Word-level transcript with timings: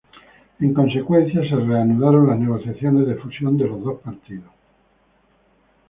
En 0.61 0.73
consecuencia, 0.73 1.41
se 1.47 1.55
reanudaron 1.55 2.25
las 2.25 2.39
negociaciones 2.39 3.05
de 3.05 3.13
fusión 3.17 3.55
de 3.55 3.67
los 3.67 3.83
dos 3.83 3.99
partidos. 4.01 4.49